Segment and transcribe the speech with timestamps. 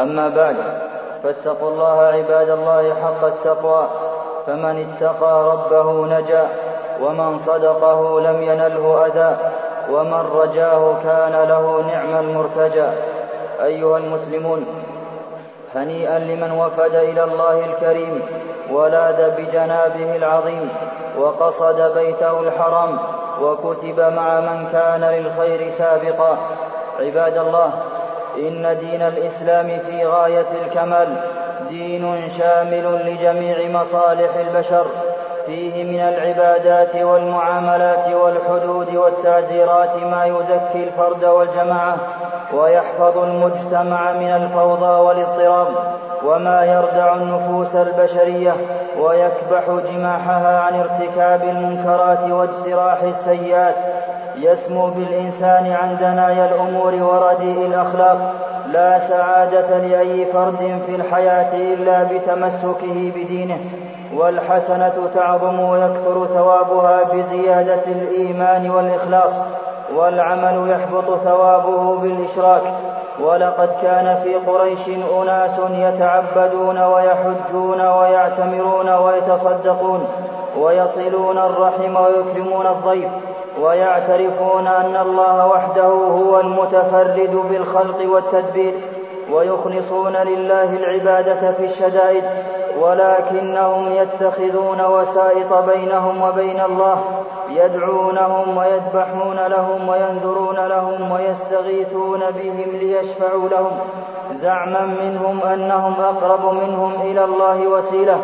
[0.00, 0.56] أما بعد
[1.22, 3.86] فاتقوا الله عباد الله حق التقوى.
[4.46, 6.46] فمن اتقى ربه نجا
[7.02, 9.36] ومن صدقه لم ينله أذى.
[9.90, 12.88] ومن رجاه كان له نعم المرتجى.
[13.62, 14.66] أيها المسلمون
[15.74, 18.22] هنيئا لمن وفد إلى الله الكريم
[18.72, 20.68] ولاذ بجنابه العظيم
[21.18, 22.98] وقصد بيته الحرام
[23.42, 26.36] وكتب مع من كان للخير سابقا.
[27.00, 27.70] عباد الله
[28.36, 31.16] إن دين الإسلام في غاية الكمال
[31.68, 34.86] دين شامل لجميع مصالح البشر
[35.46, 41.96] فيه من العبادات والمعاملات والحدود والتعزيرات ما يزكي الفرد والجماعة
[42.54, 45.68] ويحفظ المجتمع من الفوضى والاضطراب
[46.24, 48.54] وما يردع النفوس البشرية
[48.98, 53.74] ويكبح جماحها عن ارتكاب المنكرات واجتراح السيئات
[54.40, 58.32] يسمو بالإنسان عن دنايا الأمور ورديء الأخلاق
[58.66, 63.58] لا سعادة لأي فرد في الحياة إلا بتمسكه بدينه
[64.16, 69.32] والحسنة تعظم ويكثر ثوابها بزيادة الإيمان والإخلاص
[69.96, 72.62] والعمل يحبط ثوابه بالإشراك.
[73.20, 74.88] ولقد كان في قريش
[75.22, 80.08] أناس يتعبدون ويحجون ويعتمرون ويتصدقون
[80.58, 83.10] ويصلون الرحم ويكرمون الضيف.
[83.62, 88.74] ويعترفون أن الله وحده هو المتفرد بالخلق والتدبير
[89.32, 92.24] ويخلصون لله العبادة في الشدائد
[92.78, 96.98] ولكنهم يتخذون وسائط بينهم وبين الله
[97.48, 103.72] يدعونهم ويذبحون لهم وينذرون لهم ويستغيثون بهم ليشفعوا لهم
[104.32, 108.20] زعما منهم أنهم أقرب منهم إلى الله وسيلة.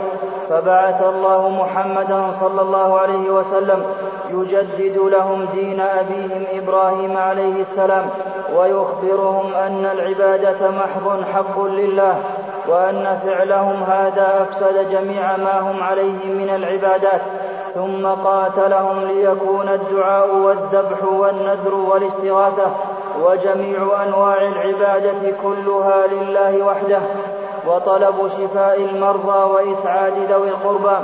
[0.49, 3.85] فبعث الله محمدا صلى الله عليه وسلم
[4.31, 8.11] يجدد لهم دين أبيهم إبراهيم عليه السلام
[8.57, 12.17] ويخبرهم أن العبادة محض حق لله
[12.69, 17.21] وأن فعلهم هذا أفسد جميع ما هم عليه من العبادات.
[17.75, 22.67] ثم قاتلهم ليكون الدعاء والذبح والنذر والاستغاثة
[23.25, 27.01] وجميع أنواع العبادة كلها لله وحده.
[27.69, 30.97] وطلب شفاء المرضى وإسعاد ذوي القربى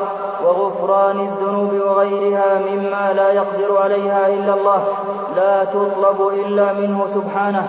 [0.44, 4.84] وغفران الذنوب وغيرها مما لا يقدر عليها إلا الله
[5.36, 7.66] لا تطلب إلا منه سبحانه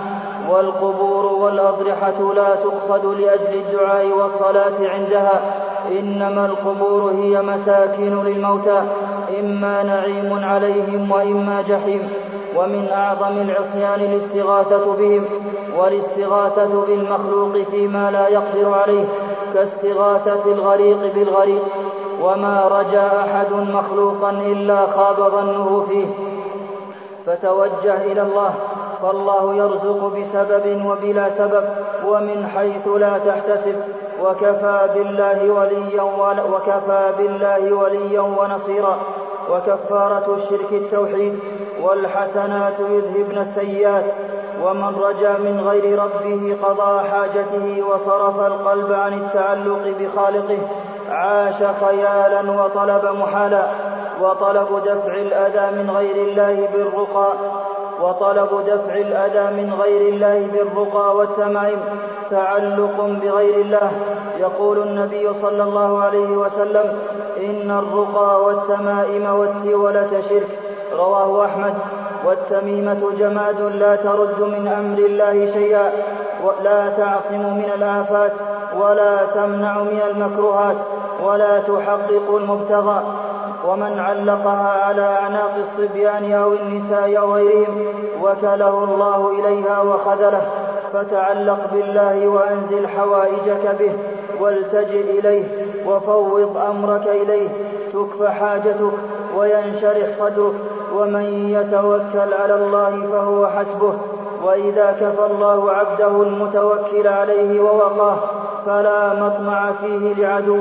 [0.49, 5.41] والقبور والأضرحة لا تقصد لأجل الدعاء والصلاة عندها
[5.99, 8.81] إنما القبور هي مساكن للموتى
[9.39, 12.09] إما نعيم عليهم وإما جحيم
[12.55, 15.25] ومن أعظم العصيان الاستغاثة بهم
[15.77, 19.05] والاستغاثة بالمخلوق فيما لا يقدر عليه
[19.53, 21.63] كاستغاثة الغريق بالغريق
[22.21, 26.05] وما رجا أحد مخلوقا إلا خاب ظنه فيه.
[27.25, 28.53] فتوجه إلى الله
[29.01, 31.63] فالله يرزق بسبب وبلا سبب
[32.07, 33.75] ومن حيث لا تحتسب.
[34.23, 36.03] وكفى بالله وليا
[36.53, 38.97] وكفى بالله وليا ونصيرا.
[39.51, 41.39] وكفارة الشرك التوحيد
[41.81, 44.05] والحسنات يذهبن السيئات.
[44.63, 50.57] ومن رجا من غير ربه قضى حاجته وصرف القلب عن التعلق بخالقه
[51.09, 53.63] عاش خيالا وطلب محالا
[54.21, 57.33] وطلب دفع الأذى من غير الله بالرقى
[58.01, 61.79] وطلب دفع الأذى من غير الله بالرقى والتمائم
[62.31, 63.91] تعلق بغير الله.
[64.37, 66.99] يقول النبي صلى الله عليه وسلم
[67.37, 70.59] إن الرقى والتمائم والتولة شرك.
[70.93, 71.73] رواه أحمد.
[72.25, 75.91] والتميمة جماد لا ترد من أمر الله شيئا
[76.43, 78.31] ولا تعصم من الآفات
[78.79, 80.75] ولا تمنع من المكروهات
[81.23, 83.03] ولا تحقق المبتغى.
[83.67, 87.85] ومن علقها على أعناق الصبيان أو النساء أو غيرهم
[88.21, 90.41] وكله الله إليها وخذله.
[90.93, 93.93] فتعلق بالله وأنزل حوائجك به
[94.39, 95.43] والتجئ إليه
[95.87, 97.49] وفوض أمرك إليه.
[97.93, 98.93] تكفى حاجتك
[99.37, 100.53] وينشرح صدرك.
[100.97, 103.93] ومن يتوكل على الله فهو حسبه
[104.43, 108.17] وإذا كفى الله عبده المتوكل عليه ووقاه
[108.65, 110.59] فلا مطمع فيه لعدو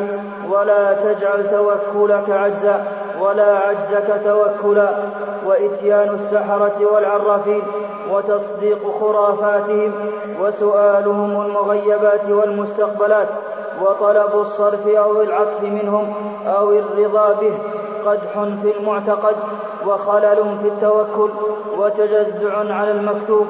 [0.51, 2.85] ولا تجعل توكلك عجزا
[3.21, 4.89] ولا عجزك توكلا.
[5.47, 7.63] وإتيان السحرة والعرافين
[8.11, 9.93] وتصديق خرافاتهم
[10.41, 13.29] وسؤالهم المغيبات والمستقبلات
[13.81, 16.15] وطلب الصرف أو العطف منهم
[16.47, 17.59] أو الرضا به
[18.07, 18.33] قدح
[18.63, 19.37] في المعتقد.
[19.87, 21.31] وخلل في التوكل
[21.79, 23.47] وتجزع على المكتوب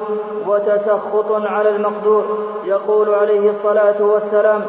[0.47, 2.23] وتسخط على المقدور.
[2.65, 4.61] يقول عليه الصلاة والسلام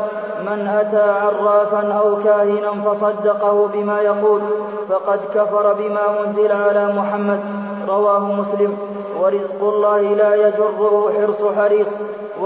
[0.46, 4.40] من أتى عرافا أو كاهنا فصدقه بما يقول
[4.88, 7.40] فقد كفر بما أنزل على محمد.
[7.88, 8.78] رواه مسلم.
[9.20, 11.88] ورزق الله لا يجره حرص حريص.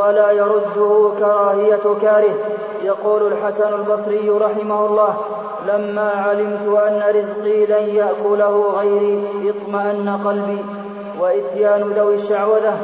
[0.00, 2.34] ولا يرده كراهية كاره.
[2.82, 5.16] يقول الحسن البصري رحمه الله
[5.68, 10.64] لما علمت أن رزقي لن يأكله غيري اطمأن قلبي.
[11.20, 12.76] وإتيان ذوي الشعوذة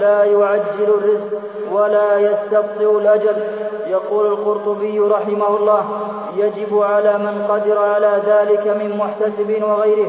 [0.00, 1.30] لا يعجل الرزق
[1.72, 3.36] ولا يستبطئ الأجل.
[3.86, 5.84] يقول القرطبي رحمه الله
[6.36, 10.08] يجب على من قدر على ذلك من محتسب وغيره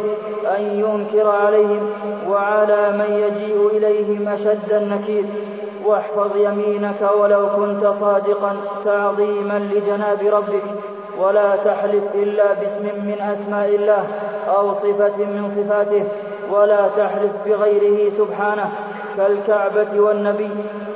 [0.58, 1.90] أن ينكر عليهم
[2.30, 5.26] وعلى من يجيء إليهم أشد النكير.
[5.86, 10.64] واحفظ يمينك ولو كنت صادقا تعظيما لجناب ربك
[11.20, 14.08] ولا تحلف إلا باسم من أسماء الله
[14.58, 16.04] أو صفة من صفاته
[16.52, 18.72] ولا تحلف بغيره سبحانه
[19.18, 20.50] كالكعبة والنبي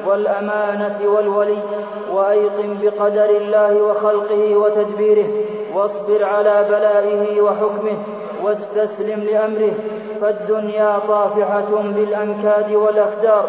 [0.08, 1.58] والأمانة والولي
[2.12, 5.28] وأيقن بقدر الله وخلقه وتدبيره
[5.74, 7.98] واصبر على بلائه وحكمه
[8.44, 9.74] واستسلم لأمره
[10.22, 13.46] فالدنيا طافحة بالأنكاد والأخدار.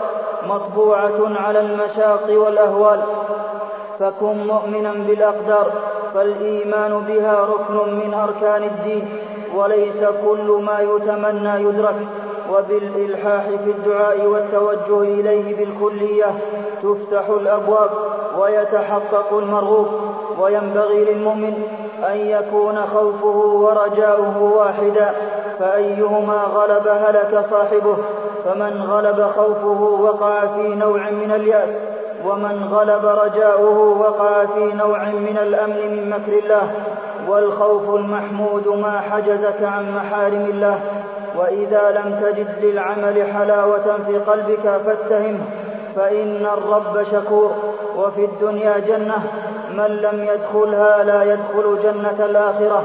[0.48, 3.00] مطبوعة على المشاق والأهوال.
[3.98, 5.72] فكن مؤمنا بالأقدار
[6.14, 9.08] فالإيمان بها ركن من أركان الدين
[9.56, 12.06] وليس كل ما يتمنى يدرك.
[12.52, 16.26] وبالإلحاح في الدعاء والتوجه إليه بالكلية
[16.82, 17.90] تفتح الأبواب
[18.38, 19.86] ويتحقق المرغوب
[20.40, 21.62] وينبغي للمؤمن
[22.04, 25.12] أن يكون خوفه ورجاؤه واحدا
[25.58, 27.96] فأيهما غلب هلك صاحبه
[28.44, 31.70] فمن غلب خوفه وقع في نوع من اليأس
[32.26, 36.70] ومن غلب رجاؤه وقع في نوع من الأمن من مكر الله
[37.28, 40.80] والخوف المحمود ما حجزك عن محارم الله
[41.36, 45.44] وإذا لم تجد للعمل حلاوة في قلبك فاتهمه
[45.96, 47.50] فإن الرب شكور
[47.96, 49.22] وفي الدنيا جنة
[49.78, 52.82] من لم يدخلها لا يدخل جنة الآخرة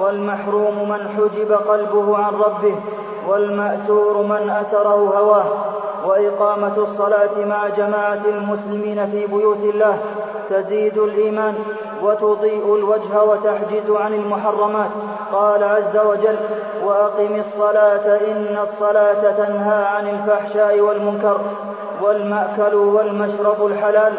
[0.00, 2.74] والمحروم من حجب قلبه عن ربه
[3.28, 5.44] والمأسور من أسره هواه.
[6.06, 9.98] وإقامة الصلاة مع جماعة المسلمين في بيوت الله
[10.50, 11.54] تزيد الإيمان
[12.02, 14.90] وتضيء الوجه وتحجز عن المحرمات.
[15.32, 16.36] قال عز وجل
[16.84, 21.40] وأقم الصلاة إن الصلاة تنهى عن الفحشاء والمنكر
[22.02, 24.12] والمأكل والمشرب الحلال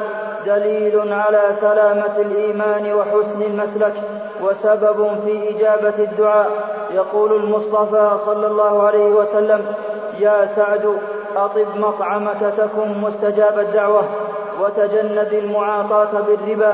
[0.46, 3.94] دليل على سلامة الإيمان وحسن المسلك
[4.44, 6.50] وسبب في إجابة الدعاء.
[6.92, 9.66] يقول المصطفى صلى الله عليه وسلم
[10.20, 10.98] يا سعد
[11.36, 14.04] أطب مطعمك تكن مستجاب الدعوة
[14.62, 16.74] وتجنب المعاطاة بالربا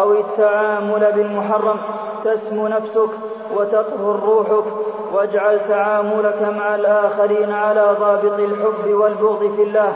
[0.00, 1.76] أو التعامل بالمحرم
[2.24, 3.10] تسمو نفسك
[3.56, 4.64] وتطهر روحك
[5.12, 9.92] واجعل تعاملك مع الآخرين على ضابط الحب والبغض في الله.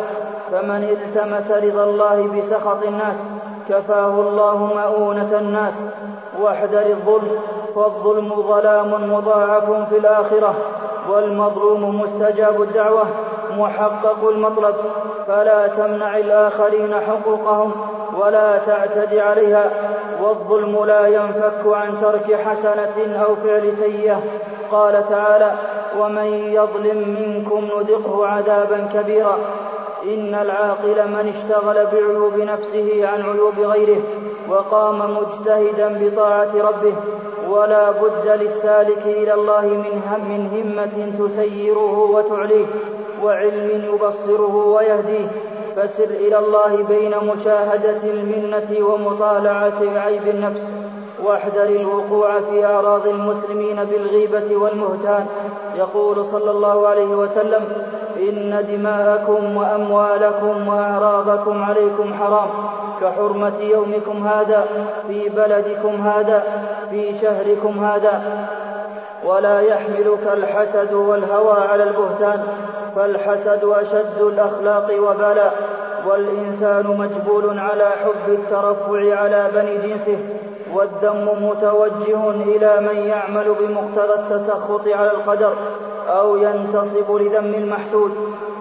[0.54, 3.16] فمن التمس رضا الله بسخط الناس
[3.68, 5.74] كفاه الله مؤونة الناس
[6.40, 7.38] واحذر الظلم
[7.74, 10.54] فالظلم ظلام مضاعف في الآخرة
[11.10, 13.04] والمظلوم مستجاب الدعوة
[13.58, 14.74] محقق المطلب
[15.26, 17.72] فلا تمنع الآخرين حقوقهم
[18.20, 19.70] ولا تعتد عليها
[20.22, 24.20] والظلم لا ينفك عن ترك حسنة أو فعل سيئة.
[24.70, 25.52] قال تعالى
[25.98, 29.38] ومن يظلم منكم نذقه عذابا كبيرا.
[30.04, 34.02] إن العاقل من اشتغل بعيوب نفسه عن عيوب غيره
[34.48, 36.94] وقام مجتهدا بطاعة ربه
[37.48, 42.66] ولا بد للسالك إلى الله من هم من همة تسيره وتعليه
[43.22, 45.28] وعلم يبصره ويهديه
[45.76, 50.62] فسر إلى الله بين مشاهدة المنة ومطالعة عيب النفس
[51.24, 55.26] واحذر الوقوع في أعراض المسلمين بالغيبة والمهتان.
[55.76, 57.64] يقول صلى الله عليه وسلم
[58.30, 62.48] إن دماءكم وأموالكم وأعراضكم عليكم حرام
[63.00, 64.64] كحرمة يومكم هذا
[65.08, 66.42] في بلدكم هذا
[66.90, 68.22] في شهركم هذا.
[69.24, 72.42] ولا يحملك الحسد والهوى على البهتان
[72.96, 75.50] فالحسد أشد الأخلاق وبلا
[76.06, 80.18] والإنسان مجبول على حب الترفع على بني جنسه
[80.72, 85.52] والذم متوجه إلى من يعمل بمقتضى التسخط على القدر.
[86.08, 88.12] أو ينتصب لذم المحسود.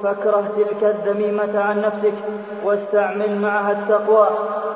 [0.04, 2.14] فاكره تلك الذميمة عن نفسك
[2.66, 4.28] واستعمل معها التقوى.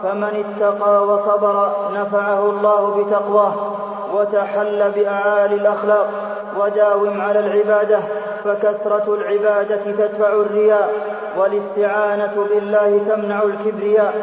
[0.03, 3.53] فمن اتقى وصبر نفعه الله بتقواه.
[4.13, 6.09] وتحل بأعالي الأخلاق.
[6.59, 7.99] وداوم على العبادة.
[8.43, 10.93] فكثرة العبادة تدفع الرياء.
[11.37, 14.13] والاستعانة بالله تمنع الكبرياء.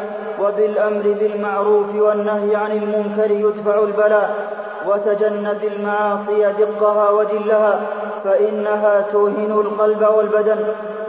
[0.41, 4.55] وبالأمر بالمعروف والنهي عن المنكر يدفع البلاء.
[4.87, 7.79] وتجنب المعاصي دقها وجلها
[8.25, 10.59] فإنها توهن القلب والبدن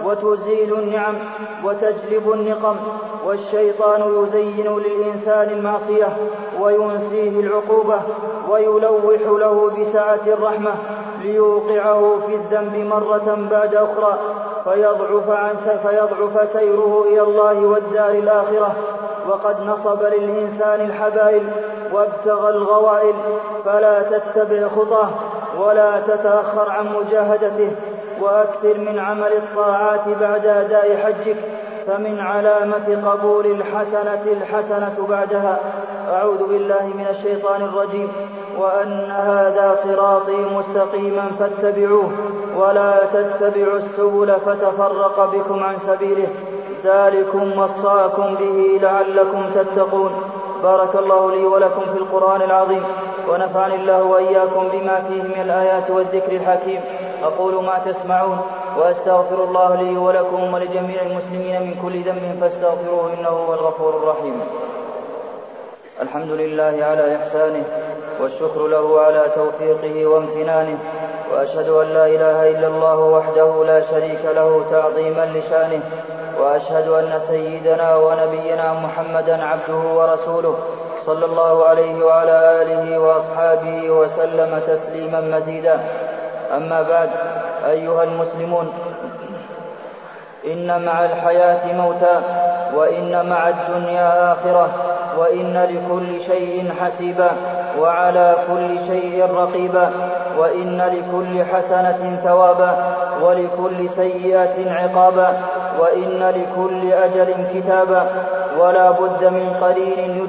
[0.04, 1.14] وتزيل النعم
[1.64, 2.76] وتجلب النقم
[3.26, 6.08] والشيطان يزين للإنسان المعصية
[6.60, 8.00] وينسيه العقوبة
[8.50, 10.74] ويلوح له بسعة الرحمة
[11.22, 14.18] ليوقعه في الذنب مرة بعد أخرى
[14.64, 18.74] فيضعف, عن فيضعف سيره إلى الله والدار الآخرة
[19.28, 21.42] وقد نصب للإنسان الحبائل
[21.92, 23.14] وابتغى الغوائل
[23.64, 25.08] فلا تتبع خطاه
[25.58, 27.70] ولا تتأخر عن مجاهدته
[28.20, 31.36] وأكثر من عمل الطاعات بعد أداء حجك
[31.86, 35.58] فمن علامة قبول الحسنة الحسنة بعدها.
[36.12, 38.12] أعوذ بالله من الشيطان الرجيم.
[38.58, 42.10] وأن هذا صراطي مستقيما فاتبعوه
[42.56, 46.28] ولا تتبعوا السبل فتفرق بكم عن سبيله.
[46.84, 50.12] ذلكم وصاكم به لعلكم تتقون.
[50.62, 52.84] بارك الله لي ولكم في القرآن العظيم.
[53.30, 56.80] ونفعني الله وإياكم بما فيه من الآيات والذكر الحكيم.
[57.22, 58.38] أقول ما تسمعون
[58.78, 64.40] وأستغفر الله لي ولكم ولجميع المسلمين من كل ذنب فاستغفروه إنه هو الغفور الرحيم.
[66.02, 67.64] الحمد لله على إحسانه
[68.20, 70.78] والشكر له على توفيقه وامتنانه
[71.32, 75.82] وأشهد أن لا إله إلا الله وحده لا شريك له تعظيما لشأنه
[76.40, 80.56] وأشهد أن سيدنا ونبينا محمدا عبده ورسوله
[81.06, 85.80] صلى الله عليه وعلى آله وأصحابه وسلم تسليما مزيدا.
[86.56, 87.10] أما بعد
[87.66, 88.72] أيها المسلمون
[90.46, 92.22] إن مع الحياة موتا
[92.74, 94.68] وإن مع الدنيا آخرة
[95.18, 97.30] وإن لكل شيء حسيبا
[97.80, 99.90] وعلى كل شيء رقيبا
[100.38, 102.76] وإن لكل حسنة ثوابا
[103.22, 105.36] ولكل سيئة عقابا
[105.80, 108.06] وإن لكل أجل كتابا
[108.58, 110.25] ولا بد من قرين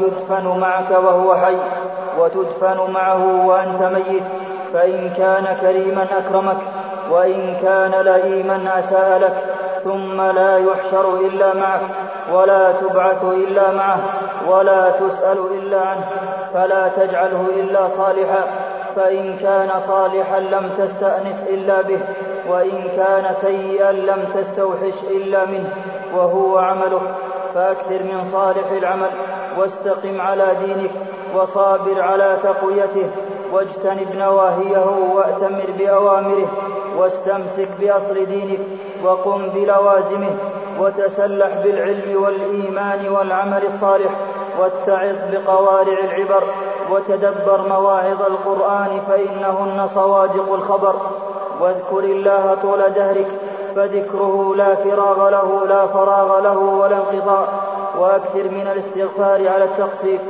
[0.00, 1.56] يدفن معك وهو حي
[2.18, 4.24] وتدفن معه وأنت ميت
[4.72, 6.56] فإن كان كريما أكرمك
[7.10, 9.36] وإن كان لئيما أساء لك
[9.84, 11.80] ثم لا يحشر إلا معك
[12.32, 14.00] ولا تبعث إلا معه
[14.48, 16.04] ولا تسأل إلا عنه
[16.54, 18.44] فلا تجعله إلا صالحا
[18.96, 22.00] فإن كان صالحا لم تستأنس إلا به
[22.48, 25.70] وإن كان سيئا لم تستوحش إلا منه
[26.14, 27.02] وهو عملك
[27.54, 29.10] فأكثر من صالح العمل.
[29.58, 30.90] واستقم على دينك
[31.34, 33.10] وصابر على تقويته
[33.52, 36.48] واجتنب نواهيه وأتمر بأوامره
[36.96, 38.60] واستمسك بأصل دينك
[39.04, 40.30] وقم بلوازمه
[40.80, 44.10] وتسلح بالعلم والإيمان والعمل الصالح
[44.60, 46.44] واتعظ بقوارع العبر
[46.90, 50.96] وتدبر مواعظ القرآن فإنهن صوادق الخبر
[51.60, 53.26] واذكر الله طول دهرك
[53.76, 57.48] فذكره لا فراغ له لا فراغ له ولا انقضاء
[58.00, 60.20] وأكثر من الاستغفار على التقصير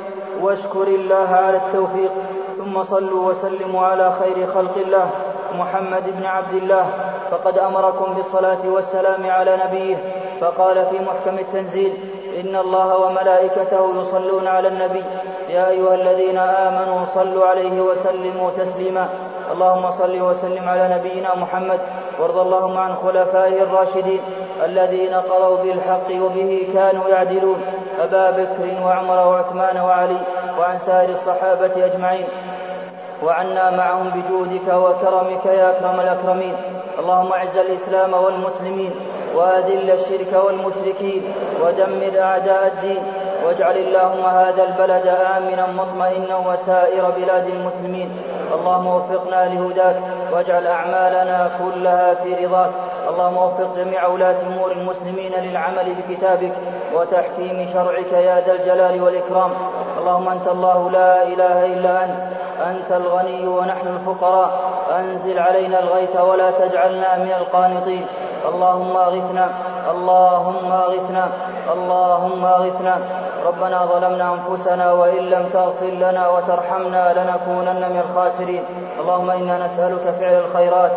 [0.43, 2.13] واشكر الله على التوفيق.
[2.59, 5.11] ثم صلوا وسلموا على خير خلق الله
[5.59, 6.87] محمد بن عبد الله.
[7.31, 9.97] فقد أمركم بالصلاة والسلام على نبيه.
[10.41, 11.93] فقال في محكم التنزيل
[12.41, 15.05] إن الله وملائكته يصلون على النبي.
[15.49, 19.09] يا أيها الذين آمنوا صلوا عليه وسلموا تسليما.
[19.53, 21.81] اللهم صل وسلم على نبينا محمد.
[22.21, 24.23] وارض اللهم عن خلفائه الراشدين.
[24.65, 27.61] الذين قضوا بالحق وبه كانوا يعدلون
[28.01, 30.21] أبا بكر وعمر وعثمان وعلي
[30.59, 32.29] وعن سائر الصحابة أجمعين.
[33.23, 36.57] وعنا معهم بجودك وكرمك يا أكرم الأكرمين.
[36.99, 38.91] اللهم أعز الإسلام والمسلمين
[39.37, 41.23] وأذل الشرك والمشركين
[41.63, 43.03] ودمر أعداء الدين.
[43.45, 45.07] واجعل اللهم هذا البلد
[45.37, 48.23] آمنا مطمئنا وسائر بلاد المسلمين.
[48.55, 49.97] اللهم وفقنا لهداك
[50.33, 52.71] واجعل أعمالنا كلها في رضاك.
[53.09, 56.53] اللهم وفق جميع ولاة أمور المسلمين للعمل بكتابك
[56.95, 59.51] وتحكيم شرعك يا ذا الجلال والإكرام.
[59.99, 62.21] اللهم أنت الله لا إله إلا أنت.
[62.67, 64.51] أنت الغني ونحن الفقراء.
[64.99, 68.07] أنزل علينا الغيث ولا تجعلنا من القانطين.
[68.49, 69.49] اللهم أغثنا.
[69.91, 71.29] اللهم أغثنا.
[71.73, 72.97] اللهم أغثنا.
[73.47, 78.65] ربنا ظلمنا أنفسنا وإن لم تغفر لنا وترحمنا لنكونن من الخاسرين.
[79.01, 80.91] اللهم إنا نسألك فعل الخيرات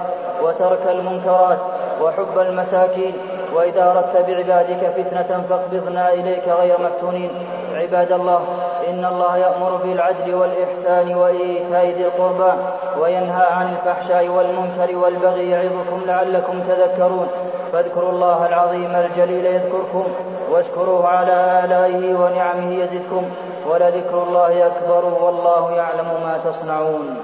[0.43, 1.57] وترك المنكرات
[2.01, 3.13] وحب المساكين.
[3.55, 7.31] وإذا أردت بعبادك فتنة فاقبضنا إليك غير مفتونين.
[7.75, 8.41] عباد الله
[8.89, 12.51] إن الله يأمر بالعدل والإحسان وإيتاء ذي القربى
[12.99, 17.27] وينهى عن الفحشاء والمنكر والبغي يعظكم لعلكم تذكرون.
[17.71, 20.05] فاذكروا الله العظيم الجليل يذكركم.
[20.51, 23.23] واشكروه على آلائه ونعمه يزدكم
[23.69, 27.17] ولذكر الله أكبر والله يعلم ما تصنعون